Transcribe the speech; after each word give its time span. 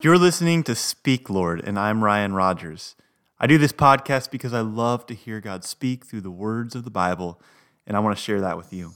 You're 0.00 0.16
listening 0.16 0.62
to 0.62 0.76
Speak 0.76 1.28
Lord, 1.28 1.60
and 1.66 1.76
I'm 1.76 2.04
Ryan 2.04 2.32
Rogers. 2.32 2.94
I 3.40 3.48
do 3.48 3.58
this 3.58 3.72
podcast 3.72 4.30
because 4.30 4.54
I 4.54 4.60
love 4.60 5.06
to 5.06 5.14
hear 5.14 5.40
God 5.40 5.64
speak 5.64 6.06
through 6.06 6.20
the 6.20 6.30
words 6.30 6.76
of 6.76 6.84
the 6.84 6.90
Bible, 6.90 7.40
and 7.84 7.96
I 7.96 8.00
want 8.00 8.16
to 8.16 8.22
share 8.22 8.40
that 8.40 8.56
with 8.56 8.72
you. 8.72 8.90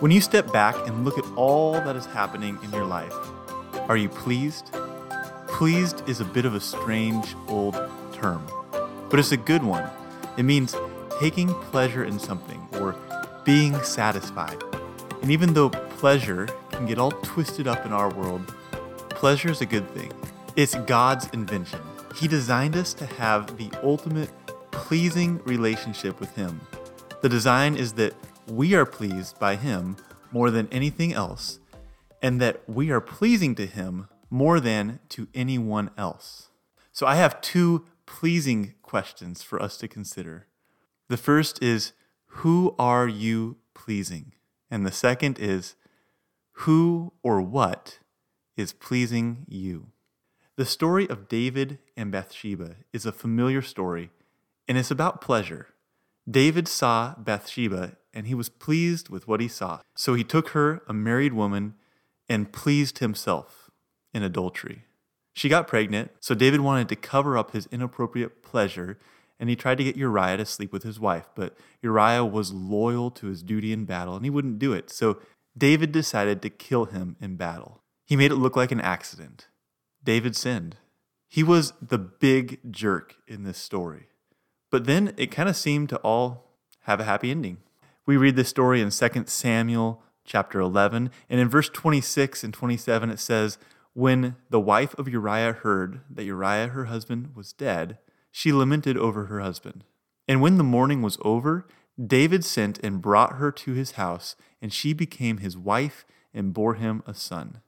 When 0.00 0.10
you 0.10 0.20
step 0.20 0.52
back 0.52 0.74
and 0.86 1.06
look 1.06 1.16
at 1.16 1.24
all 1.36 1.72
that 1.72 1.96
is 1.96 2.04
happening 2.04 2.58
in 2.62 2.70
your 2.70 2.84
life, 2.84 3.14
are 3.88 3.96
you 3.96 4.10
pleased? 4.10 4.70
Pleased 5.46 6.06
is 6.06 6.20
a 6.20 6.26
bit 6.26 6.44
of 6.44 6.54
a 6.54 6.60
strange 6.60 7.34
old 7.46 7.80
term, 8.12 8.46
but 9.08 9.18
it's 9.18 9.32
a 9.32 9.38
good 9.38 9.62
one. 9.62 9.88
It 10.36 10.42
means 10.42 10.76
taking 11.18 11.48
pleasure 11.48 12.04
in 12.04 12.18
something 12.18 12.60
or 12.74 12.94
being 13.46 13.74
satisfied. 13.84 14.62
And 15.22 15.30
even 15.30 15.54
though 15.54 15.70
pleasure 15.70 16.46
can 16.72 16.84
get 16.84 16.98
all 16.98 17.12
twisted 17.12 17.66
up 17.66 17.86
in 17.86 17.92
our 17.94 18.12
world, 18.12 18.54
pleasure 19.18 19.50
is 19.50 19.60
a 19.60 19.66
good 19.66 19.90
thing. 19.94 20.12
It's 20.54 20.76
God's 20.76 21.28
invention. 21.30 21.80
He 22.14 22.28
designed 22.28 22.76
us 22.76 22.94
to 22.94 23.04
have 23.04 23.58
the 23.58 23.68
ultimate 23.82 24.30
pleasing 24.70 25.42
relationship 25.42 26.20
with 26.20 26.32
Him. 26.36 26.60
The 27.20 27.28
design 27.28 27.74
is 27.74 27.94
that 27.94 28.14
we 28.46 28.76
are 28.76 28.86
pleased 28.86 29.36
by 29.40 29.56
Him 29.56 29.96
more 30.30 30.52
than 30.52 30.68
anything 30.70 31.12
else, 31.14 31.58
and 32.22 32.40
that 32.40 32.62
we 32.68 32.92
are 32.92 33.00
pleasing 33.00 33.56
to 33.56 33.66
Him 33.66 34.06
more 34.30 34.60
than 34.60 35.00
to 35.08 35.26
anyone 35.34 35.90
else. 35.98 36.50
So 36.92 37.04
I 37.04 37.16
have 37.16 37.40
two 37.40 37.86
pleasing 38.06 38.74
questions 38.82 39.42
for 39.42 39.60
us 39.60 39.76
to 39.78 39.88
consider. 39.88 40.46
The 41.08 41.16
first 41.16 41.60
is, 41.60 41.92
Who 42.26 42.76
are 42.78 43.08
you 43.08 43.56
pleasing? 43.74 44.34
And 44.70 44.86
the 44.86 44.92
second 44.92 45.40
is, 45.40 45.74
Who 46.52 47.14
or 47.24 47.40
what 47.40 47.98
is 48.58 48.72
pleasing 48.72 49.46
you? 49.48 49.88
The 50.56 50.66
story 50.66 51.08
of 51.08 51.28
David 51.28 51.78
and 51.96 52.10
Bathsheba 52.10 52.76
is 52.92 53.06
a 53.06 53.12
familiar 53.12 53.62
story, 53.62 54.10
and 54.66 54.76
it's 54.76 54.90
about 54.90 55.20
pleasure. 55.20 55.68
David 56.28 56.66
saw 56.68 57.14
Bathsheba, 57.16 57.96
and 58.12 58.26
he 58.26 58.34
was 58.34 58.48
pleased 58.48 59.08
with 59.08 59.28
what 59.28 59.40
he 59.40 59.48
saw. 59.48 59.80
So 59.94 60.14
he 60.14 60.24
took 60.24 60.48
her, 60.50 60.82
a 60.88 60.92
married 60.92 61.32
woman, 61.32 61.74
and 62.28 62.52
pleased 62.52 62.98
himself 62.98 63.70
in 64.12 64.22
adultery. 64.22 64.84
She 65.32 65.48
got 65.48 65.68
pregnant, 65.68 66.10
so 66.20 66.34
David 66.34 66.60
wanted 66.60 66.88
to 66.88 66.96
cover 66.96 67.38
up 67.38 67.52
his 67.52 67.68
inappropriate 67.70 68.42
pleasure 68.42 68.98
and 69.40 69.48
he 69.48 69.56
tried 69.56 69.78
to 69.78 69.84
get 69.84 69.96
Uriah 69.96 70.36
to 70.36 70.44
sleep 70.44 70.72
with 70.72 70.82
his 70.82 70.98
wife, 70.98 71.28
but 71.34 71.56
Uriah 71.82 72.24
was 72.24 72.52
loyal 72.52 73.10
to 73.12 73.26
his 73.26 73.42
duty 73.42 73.72
in 73.72 73.84
battle 73.84 74.16
and 74.16 74.24
he 74.24 74.30
wouldn't 74.30 74.58
do 74.58 74.72
it. 74.72 74.90
So 74.90 75.18
David 75.56 75.92
decided 75.92 76.42
to 76.42 76.50
kill 76.50 76.86
him 76.86 77.16
in 77.20 77.36
battle. 77.36 77.82
He 78.08 78.16
made 78.16 78.32
it 78.32 78.36
look 78.36 78.56
like 78.56 78.72
an 78.72 78.80
accident. 78.80 79.48
David 80.02 80.34
sinned. 80.34 80.76
He 81.28 81.42
was 81.42 81.74
the 81.82 81.98
big 81.98 82.58
jerk 82.72 83.16
in 83.26 83.42
this 83.42 83.58
story. 83.58 84.06
But 84.70 84.86
then 84.86 85.12
it 85.18 85.30
kind 85.30 85.46
of 85.46 85.56
seemed 85.56 85.90
to 85.90 85.98
all 85.98 86.54
have 86.84 87.00
a 87.00 87.04
happy 87.04 87.30
ending. 87.30 87.58
We 88.06 88.16
read 88.16 88.34
this 88.34 88.48
story 88.48 88.80
in 88.80 88.88
2 88.88 89.24
Samuel 89.26 90.02
chapter 90.24 90.58
11, 90.58 91.10
and 91.28 91.38
in 91.38 91.50
verse 91.50 91.68
26 91.68 92.44
and 92.44 92.54
27 92.54 93.10
it 93.10 93.18
says, 93.18 93.58
When 93.92 94.36
the 94.48 94.58
wife 94.58 94.94
of 94.94 95.06
Uriah 95.06 95.52
heard 95.52 96.00
that 96.08 96.24
Uriah 96.24 96.68
her 96.68 96.86
husband 96.86 97.36
was 97.36 97.52
dead, 97.52 97.98
she 98.30 98.54
lamented 98.54 98.96
over 98.96 99.26
her 99.26 99.40
husband. 99.40 99.84
And 100.26 100.40
when 100.40 100.56
the 100.56 100.64
mourning 100.64 101.02
was 101.02 101.18
over, 101.20 101.66
David 102.02 102.42
sent 102.42 102.78
and 102.78 103.02
brought 103.02 103.34
her 103.34 103.52
to 103.52 103.74
his 103.74 103.92
house, 103.92 104.34
and 104.62 104.72
she 104.72 104.94
became 104.94 105.38
his 105.38 105.58
wife 105.58 106.06
and 106.32 106.54
bore 106.54 106.76
him 106.76 107.02
a 107.06 107.12
son. 107.12 107.60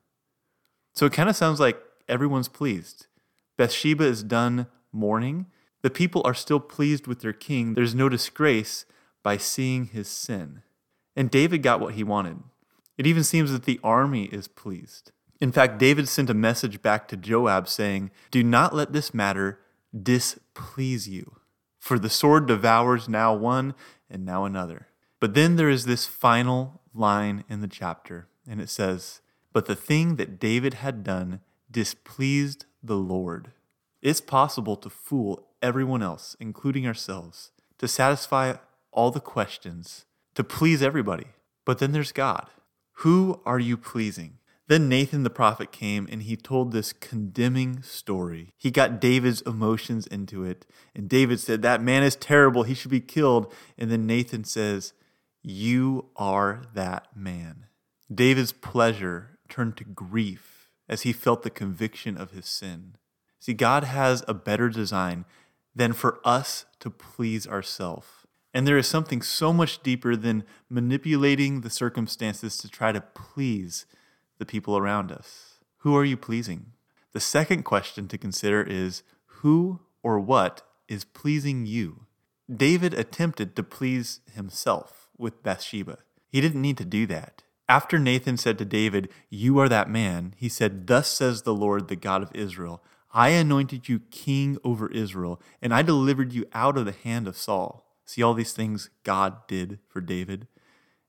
So 0.94 1.06
it 1.06 1.12
kind 1.12 1.28
of 1.28 1.36
sounds 1.36 1.60
like 1.60 1.80
everyone's 2.08 2.48
pleased. 2.48 3.06
Bathsheba 3.56 4.05
is 4.05 4.22
done 4.22 4.66
mourning. 4.92 5.47
The 5.82 5.91
people 5.91 6.22
are 6.24 6.34
still 6.34 6.60
pleased 6.60 7.06
with 7.06 7.20
their 7.20 7.32
king. 7.32 7.74
There's 7.74 7.94
no 7.94 8.08
disgrace 8.08 8.84
by 9.22 9.37
seeing 9.37 9.87
his 9.87 10.09
sin. 10.09 10.62
And 11.16 11.31
David 11.31 11.62
got 11.62 11.81
what 11.81 11.94
he 11.94 12.04
wanted. 12.04 12.38
It 12.98 13.06
even 13.06 13.25
seems 13.25 13.53
that 13.53 13.64
the 13.64 13.81
army 13.82 14.25
is 14.25 14.48
pleased. 14.48 15.12
In 15.41 15.53
fact, 15.53 15.78
David 15.78 16.06
sent 16.06 16.28
a 16.28 16.34
message 16.34 16.82
back 16.82 17.09
to 17.09 17.16
Joab 17.16 17.66
saying, 17.66 18.10
Do 18.31 18.43
not 18.43 18.75
let 18.75 18.93
this 18.93 19.14
matter 19.14 19.59
displease 19.98 21.09
you. 21.09 21.37
For 21.78 21.98
the 21.98 22.10
sword 22.10 22.47
devours 22.47 23.09
now 23.09 23.34
one 23.34 23.75
and 24.10 24.25
now 24.25 24.44
another. 24.44 24.88
But 25.19 25.34
then 25.34 25.56
there 25.56 25.70
is 25.70 25.87
this 25.87 26.06
final 26.06 26.82
line 26.94 27.44
in 27.48 27.62
the 27.62 27.69
chapter, 27.69 28.28
and 28.47 28.60
it 28.60 28.69
says, 28.69 29.20
But 29.53 29.66
the 29.66 29.75
thing 29.75 30.16
that 30.16 30.38
David 30.38 30.75
had 30.75 31.03
done 31.03 31.41
displeased 31.71 32.66
the 32.83 32.97
Lord. 32.97 33.53
It's 34.03 34.21
possible 34.21 34.77
to 34.77 34.91
fool 34.91 35.47
everyone 35.62 36.03
else, 36.03 36.37
including 36.41 36.87
ourselves, 36.87 37.50
to 37.78 37.88
satisfy 37.88 38.55
all 38.93 39.11
the 39.11 39.21
questions, 39.21 40.06
to 40.34 40.44
please 40.44 40.83
everybody. 40.83 41.27
But 41.65 41.78
then 41.78 41.93
there's 41.93 42.12
God. 42.12 42.49
Who 42.99 43.41
are 43.44 43.59
you 43.59 43.77
pleasing? 43.77 44.38
Then 44.69 44.88
Nathan 44.88 45.25
the 45.25 45.31
prophet 45.31 45.72
came 45.72 46.06
and 46.11 46.22
he 46.22 46.37
told 46.37 46.71
this 46.71 46.93
condemning 46.93 47.82
story. 47.82 48.53
He 48.56 48.71
got 48.71 49.00
David's 49.00 49.41
emotions 49.43 50.06
into 50.06 50.44
it. 50.44 50.65
And 50.94 51.09
David 51.09 51.41
said, 51.41 51.62
That 51.62 51.82
man 51.82 52.05
is 52.05 52.15
terrible. 52.15 52.62
He 52.62 52.75
should 52.75 52.91
be 52.91 53.00
killed. 53.00 53.53
And 53.77 53.91
then 53.91 54.06
Nathan 54.06 54.44
says, 54.44 54.93
You 55.43 56.06
are 56.15 56.62
that 56.75 57.09
man. 57.17 57.67
David's 58.15 58.53
pleasure 58.53 59.38
turned 59.50 59.77
to 59.77 59.84
grief 59.84 60.71
as 60.88 61.03
he 61.03 61.12
felt 61.12 61.43
the 61.43 61.50
conviction 61.50 62.16
of 62.16 62.31
his 62.31 62.47
sin. 62.47 62.97
See, 63.38 63.55
God 63.55 63.84
has 63.84 64.25
a 64.27 64.34
better 64.34 64.69
design 64.69 65.25
than 65.75 65.93
for 65.93 66.21
us 66.25 66.66
to 66.81 66.91
please 66.91 67.47
ourselves. 67.47 68.06
And 68.53 68.66
there 68.66 68.78
is 68.78 68.87
something 68.87 69.22
so 69.22 69.53
much 69.53 69.83
deeper 69.83 70.16
than 70.16 70.44
manipulating 70.69 71.61
the 71.61 71.71
circumstances 71.71 72.59
to 72.59 72.69
try 72.69 72.91
to 72.93 73.00
please 73.00 73.87
the 74.41 74.47
people 74.47 74.77
around 74.77 75.12
us? 75.12 75.61
Who 75.78 75.97
are 75.97 76.05
you 76.05 76.17
pleasing? 76.17 76.72
The 77.12 77.21
second 77.21 77.62
question 77.62 78.09
to 78.09 78.19
consider 78.19 78.62
is 78.62 79.05
who 79.27 79.81
or 80.03 80.19
what 80.19 80.62
is 80.88 81.05
pleasing 81.05 81.67
you? 81.67 82.06
David 82.53 82.94
attempted 82.94 83.55
to 83.55 83.62
please 83.62 84.21
himself 84.34 85.11
with 85.17 85.43
Bathsheba. 85.44 85.99
He 86.28 86.41
didn't 86.41 86.62
need 86.62 86.78
to 86.78 86.84
do 86.84 87.06
that. 87.06 87.44
After 87.70 88.00
Nathan 88.00 88.36
said 88.36 88.58
to 88.58 88.64
David, 88.64 89.08
You 89.28 89.60
are 89.60 89.69
that 89.69 89.88
man, 89.88 90.34
he 90.36 90.48
said, 90.48 90.88
Thus 90.88 91.08
says 91.08 91.42
the 91.42 91.54
Lord, 91.54 91.86
the 91.86 91.94
God 91.94 92.20
of 92.20 92.32
Israel 92.34 92.82
I 93.12 93.28
anointed 93.28 93.88
you 93.88 94.00
king 94.10 94.58
over 94.64 94.91
Israel, 94.91 95.41
and 95.62 95.72
I 95.72 95.82
delivered 95.82 96.32
you 96.32 96.47
out 96.53 96.76
of 96.76 96.84
the 96.84 96.91
hand 96.91 97.28
of 97.28 97.36
Saul. 97.36 97.86
See 98.04 98.25
all 98.25 98.34
these 98.34 98.53
things 98.53 98.91
God 99.04 99.47
did 99.47 99.78
for 99.88 100.00
David? 100.00 100.48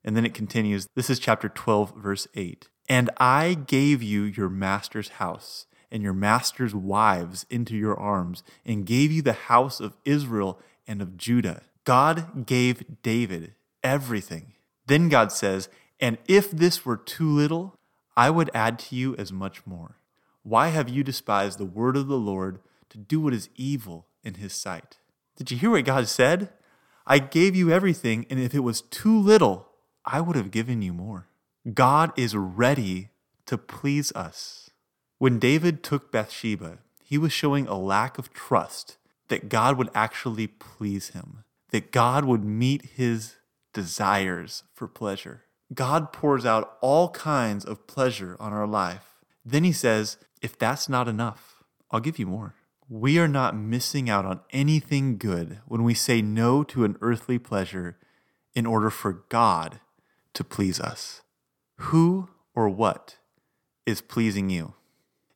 And 0.04 0.16
then 0.16 0.24
it 0.24 0.36
continues. 0.36 0.88
This 0.94 1.10
is 1.10 1.18
chapter 1.18 1.50
12, 1.50 1.96
verse 1.96 2.28
8. 2.36 2.70
And 2.88 3.10
I 3.18 3.56
gave 3.56 4.04
you 4.04 4.22
your 4.22 4.50
master's 4.50 5.10
house 5.10 5.66
and 5.90 6.04
your 6.04 6.14
master's 6.14 6.76
wives 6.76 7.48
into 7.50 7.76
your 7.76 8.00
arms, 8.00 8.44
and 8.64 8.86
gave 8.86 9.12
you 9.12 9.24
the 9.24 9.34
house 9.34 9.80
of 9.80 9.98
Israel 10.06 10.60
and 10.88 11.02
of 11.02 11.18
Judah. 11.18 11.64
God 11.86 12.46
gave 12.46 13.02
David 13.02 13.56
everything. 13.84 14.54
Then 14.88 15.10
God 15.10 15.32
says, 15.32 15.70
And 16.02 16.18
if 16.28 16.50
this 16.50 16.84
were 16.84 16.98
too 16.98 17.30
little, 17.30 17.76
I 18.18 18.30
would 18.32 18.50
add 18.54 18.80
to 18.80 18.96
you 18.96 19.16
as 19.18 19.32
much 19.32 19.66
more. 19.66 19.98
Why 20.44 20.70
have 20.70 20.90
you 20.90 21.04
despised 21.04 21.60
the 21.60 21.66
word 21.66 21.96
of 21.96 22.08
the 22.08 22.18
Lord 22.18 22.60
to 22.90 22.98
do 22.98 23.22
what 23.22 23.34
is 23.34 23.50
evil 23.56 24.08
in 24.24 24.34
his 24.34 24.54
sight? 24.54 24.98
Did 25.38 25.52
you 25.52 25.58
hear 25.58 25.70
what 25.70 25.86
God 25.86 26.08
said? 26.08 26.50
I 27.06 27.20
gave 27.20 27.56
you 27.56 27.72
everything, 27.72 28.26
and 28.30 28.40
if 28.40 28.54
it 28.54 28.62
was 28.62 28.82
too 28.82 29.18
little, 29.18 29.70
I 30.04 30.20
would 30.20 30.36
have 30.36 30.52
given 30.52 30.82
you 30.82 30.94
more. 30.94 31.28
God 31.74 32.12
is 32.18 32.36
ready 32.36 33.10
to 33.46 33.58
please 33.58 34.12
us. 34.14 34.72
When 35.20 35.38
David 35.38 35.84
took 35.84 36.12
Bathsheba, 36.12 36.80
he 37.04 37.18
was 37.18 37.32
showing 37.32 37.68
a 37.68 37.78
lack 37.78 38.18
of 38.18 38.34
trust 38.34 38.98
that 39.28 39.50
God 39.50 39.78
would 39.78 39.90
actually 39.94 40.48
please 40.48 41.10
him, 41.10 41.44
that 41.70 41.92
God 41.92 42.26
would 42.26 42.44
meet 42.44 42.92
his 42.98 43.36
desires 43.74 44.64
for 44.74 44.88
pleasure. 44.88 45.44
God 45.74 46.12
pours 46.12 46.46
out 46.46 46.78
all 46.82 47.10
kinds 47.10 47.64
of 47.64 47.88
pleasure 47.88 48.36
on 48.40 48.52
our 48.52 48.68
life. 48.68 49.20
Then 49.46 49.64
he 49.64 49.72
says, 49.72 50.18
If 50.42 50.58
that's 50.58 50.90
not 50.90 51.08
enough, 51.08 51.64
I'll 51.90 52.00
give 52.00 52.20
you 52.20 52.26
more. 52.26 52.56
We 52.90 53.18
are 53.20 53.28
not 53.28 53.56
missing 53.56 54.10
out 54.10 54.26
on 54.26 54.42
anything 54.52 55.18
good 55.18 55.60
when 55.66 55.84
we 55.84 55.94
say 55.94 56.22
no 56.22 56.64
to 56.66 56.84
an 56.84 56.98
earthly 57.02 57.40
pleasure 57.40 57.98
in 58.54 58.66
order 58.66 58.90
for 58.90 59.24
God 59.30 59.80
to 60.34 60.44
please 60.44 60.80
us. 60.80 61.22
Who 61.78 62.30
or 62.54 62.68
what 62.68 63.18
is 63.86 64.02
pleasing 64.02 64.50
you? 64.50 64.74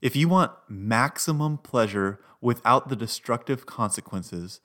If 0.01 0.15
you 0.15 0.27
want 0.27 0.51
maximum 0.67 1.57
pleasure 1.57 2.19
without 2.41 2.89
the 2.89 2.95
destructive 2.95 3.65
consequences, 3.65 4.59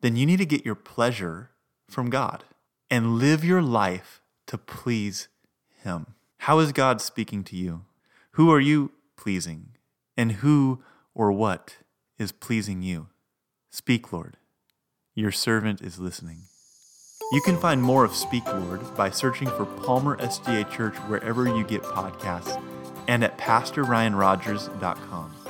then 0.00 0.16
you 0.16 0.26
need 0.26 0.38
to 0.38 0.46
get 0.46 0.66
your 0.66 0.74
pleasure 0.74 1.50
from 1.88 2.10
God 2.10 2.44
and 2.90 3.18
live 3.18 3.44
your 3.44 3.62
life 3.62 4.21
to 4.52 4.58
please 4.58 5.28
Him. 5.82 6.14
How 6.36 6.58
is 6.58 6.72
God 6.72 7.00
speaking 7.00 7.42
to 7.44 7.56
you? 7.56 7.86
Who 8.32 8.52
are 8.52 8.60
you 8.60 8.92
pleasing? 9.16 9.68
And 10.14 10.32
who 10.32 10.82
or 11.14 11.32
what 11.32 11.78
is 12.18 12.32
pleasing 12.32 12.82
you? 12.82 13.08
Speak, 13.70 14.12
Lord. 14.12 14.36
Your 15.14 15.32
servant 15.32 15.80
is 15.80 15.98
listening. 15.98 16.42
You 17.32 17.40
can 17.40 17.56
find 17.56 17.82
more 17.82 18.04
of 18.04 18.14
Speak 18.14 18.44
Lord 18.44 18.94
by 18.94 19.08
searching 19.08 19.48
for 19.48 19.64
Palmer 19.64 20.18
SDA 20.18 20.70
Church 20.70 20.96
wherever 21.08 21.46
you 21.46 21.64
get 21.64 21.82
podcasts 21.82 22.62
and 23.08 23.24
at 23.24 23.38
PastorRyanRogers.com. 23.38 25.41